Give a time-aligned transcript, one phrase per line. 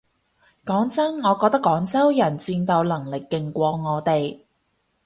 [0.65, 4.39] 講真我覺得廣州人戰鬥能力勁過我哋